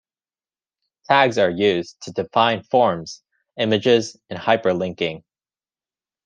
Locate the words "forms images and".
2.63-4.39